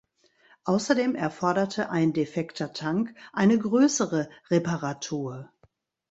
Außerdem 0.63 1.13
erforderte 1.13 1.91
ein 1.91 2.11
defekter 2.11 2.73
Tank 2.73 3.13
eine 3.33 3.59
größere 3.59 4.31
Reparatur. 4.49 5.51